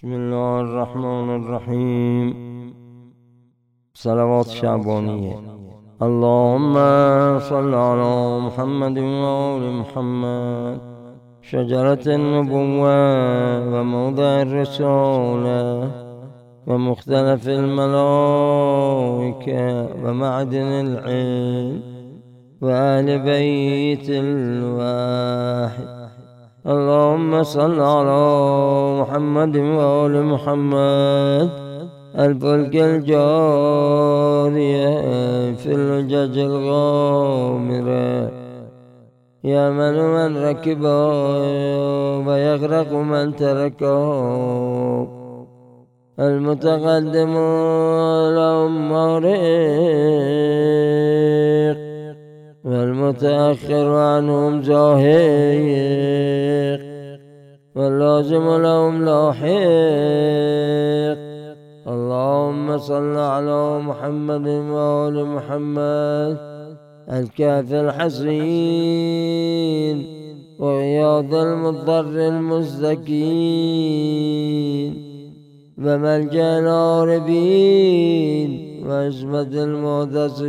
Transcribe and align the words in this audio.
بسم 0.00 0.12
الله 0.12 0.60
الرحمن 0.60 1.28
الرحيم. 1.36 2.28
صلوات 3.94 4.48
شعبانية 4.48 5.38
اللهم 6.02 6.74
صل 7.38 7.74
على 7.74 8.40
محمد 8.46 8.98
وآل 8.98 9.72
محمد. 9.80 10.80
شجرة 11.42 12.04
النبوة 12.06 13.00
وموضع 13.72 14.42
الرسالة 14.42 15.90
ومختلف 16.66 17.48
الملائكة 17.48 18.78
ومعدن 20.04 20.70
العلم 20.86 21.82
وآل 22.62 23.18
بيت 23.18 24.06
الواحد. 24.08 25.99
اللهم 26.66 27.42
صل 27.42 27.80
على 27.80 28.20
محمد 29.00 29.56
وآل 29.56 30.24
محمد. 30.24 31.50
الفلك 32.18 32.76
الجارية 32.76 33.20
في 35.56 35.72
اللجج 35.72 36.38
الغامرة 36.38 38.30
يا 39.44 39.70
من 39.70 39.94
من 40.14 40.36
ركب 40.44 40.84
ويغرق 42.28 42.92
من 42.92 43.36
تركه 43.36 45.08
المتقدم 46.20 47.34
لهم 48.36 48.88
مغرق. 48.92 49.40
والمتأخر 52.64 53.88
عنهم 53.88 54.62
زاهق 54.62 55.00
واللازم 57.74 58.62
لهم 58.62 59.04
لاحق. 59.04 59.50
اللهم 61.88 62.78
صل 62.78 63.16
على 63.16 63.78
محمد 63.78 64.46
وآل 64.48 65.26
محمد 65.26 66.36
الكافي 67.12 67.80
الحسين 67.80 69.00
وغياض 70.58 71.34
المضطر 71.34 72.28
المستكين 72.28 73.00
وملجأ 75.78 76.58
العاربين 76.58 78.50
وعزمة 78.86 79.52
المعتصمين. 79.64 80.40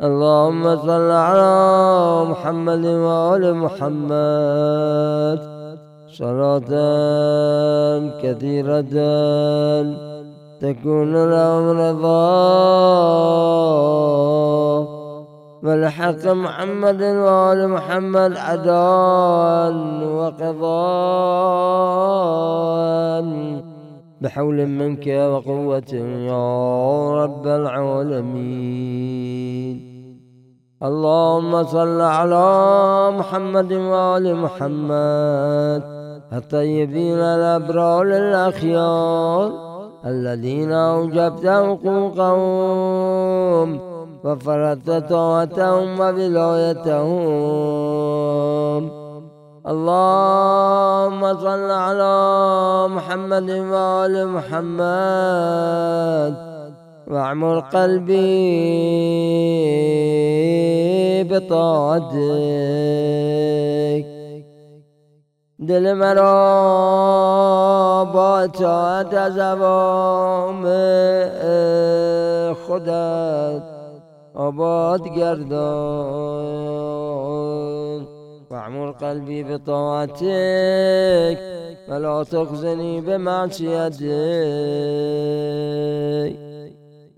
اللهم 0.00 0.76
صل 0.76 1.10
على 1.10 2.24
محمد 2.24 2.84
وآل 2.86 3.54
محمد. 3.56 5.38
صلاة 6.08 6.72
كثيرة 8.22 8.94
تكون 10.60 11.12
لهم 11.30 11.64
رضا. 11.80 12.32
ولحق 15.62 16.26
محمد 16.26 17.02
وآل 17.02 17.68
محمد 17.68 18.36
عداء 18.36 19.74
وقضاء. 20.16 20.72
بحول 24.22 24.66
منك 24.66 25.06
وقوة 25.06 25.92
يا 26.30 26.46
رب 27.22 27.46
العالمين. 27.46 28.32
اللهم 30.82 31.52
صل 31.64 32.00
على 32.00 32.48
محمد 33.18 33.72
وآل 33.72 34.36
محمد 34.36 35.82
الطيبين 36.32 37.18
الأبرار 37.18 38.02
الأخيار 38.02 39.48
الذين 40.06 40.72
أوجبت 40.72 41.46
حقوقهم 41.66 42.48
وفرضت 44.24 44.90
طاعتهم 44.90 46.00
وولايتهم. 46.00 47.22
اللهم 49.72 50.21
صل 51.40 51.70
على 51.70 52.86
محمد 52.88 53.50
وآل 53.50 54.28
محمد. 54.28 54.92
واعمر 57.06 57.60
قلبي 57.60 58.32
بطاعتك. 61.24 62.12
دل 65.58 65.94
مرا 65.94 66.34
با 68.04 68.40
اطاعت 68.40 69.30
زبام 69.30 70.62
خودت. 72.54 73.62
آباد 74.34 75.08
گردان. 75.08 76.12
واعمر 78.52 78.90
قلبي 78.90 79.44
بطاعتك 79.44 80.22
ولا 81.88 82.24
تخزني 82.32 83.00
بمعصيتك. 83.00 84.02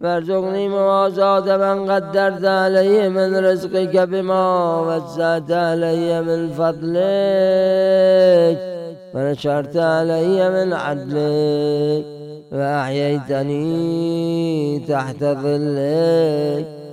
وارزقني 0.02 0.68
موازاة 0.68 1.56
من 1.56 1.90
قدرت 1.90 2.44
علي 2.44 3.08
من 3.08 3.36
رزقك 3.36 3.96
بما 3.96 4.80
وسعت 4.80 5.50
علي 5.50 6.22
من 6.22 6.50
فضلك. 6.50 6.94
ونشرت 9.14 9.76
علي 9.76 10.50
من 10.50 10.72
عدلك 10.72 12.04
وأحييتني 12.52 13.64
تحت 14.88 15.24
ظلك. 15.24 16.83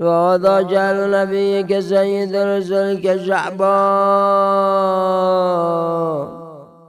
وهذا 0.00 0.60
جعل 0.60 1.10
نبيك 1.10 1.78
سيد 1.78 2.36
رسلك 2.36 3.20
شعبان 3.26 3.70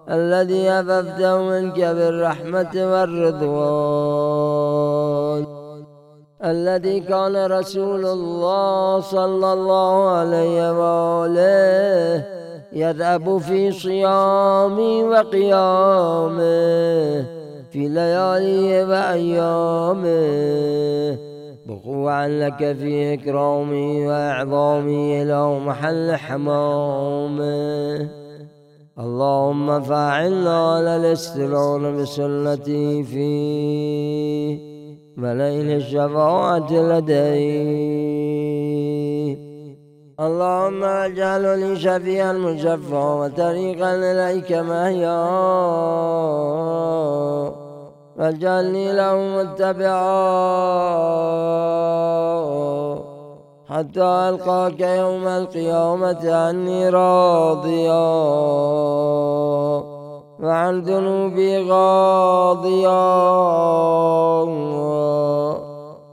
الذي 0.10 0.70
أففته 0.70 1.42
منك 1.42 1.80
بالرحمة 1.80 2.72
والرضوان 2.76 3.92
الذي 6.46 7.00
كان 7.00 7.46
رسول 7.52 8.06
الله 8.06 9.00
صلى 9.00 9.54
الله 9.54 10.10
عليه 10.10 10.72
وآله 10.80 12.26
يذهب 12.74 13.38
في 13.38 13.72
صيامي 13.72 15.04
وقيامه 15.04 16.42
في 17.72 17.88
ليالي 17.88 18.84
وأيامه. 18.84 20.12
بقوعا 21.72 22.28
لك 22.28 22.58
في 22.58 23.14
إكرامي 23.14 24.08
وإعظامي 24.08 25.22
إلى 25.22 25.60
محل 25.60 26.16
حمامه 26.16 28.10
اللهم 29.00 29.82
فاعلنا 29.82 30.74
على 30.74 30.96
الاستلون 30.96 31.98
بسنتي 31.98 33.04
في 33.04 33.32
ملئ 35.18 35.76
الشفاعة 35.76 36.74
لديه. 36.74 38.12
اللهم 40.20 40.84
اجعلني 40.84 41.76
شفيعا 41.76 42.34
مشفعا 42.34 43.14
وطريقا 43.14 43.96
إليك 43.96 44.52
مهيا 44.52 45.22
واجعلني 48.22 48.94
له 48.94 49.16
متبعا 49.16 50.12
حتى 53.70 54.02
ألقاك 54.02 54.82
يوم 54.82 55.28
القيامة 55.28 56.34
عني 56.34 56.90
راضيا. 56.90 58.12
وعن 60.40 60.82
ذنوبي 60.82 61.72
غاضيا. 61.72 63.22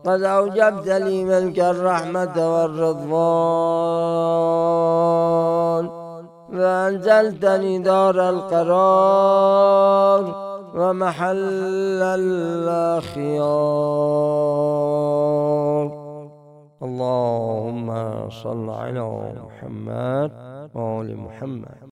قد 0.07 0.23
أوجبت 0.23 0.89
لي 0.89 1.25
ملك 1.25 1.59
الرحمة 1.59 2.55
والرضوان. 2.55 3.19
وأنزلتني 6.53 7.79
دار 7.79 8.29
القرار. 8.29 10.48
ومحل 10.79 12.03
الأخيار. 12.03 13.49
اللهم 16.83 17.89
صل 18.31 18.71
على 18.71 19.35
محمد 19.47 20.31
وآل 20.75 21.17
محمد. 21.17 21.79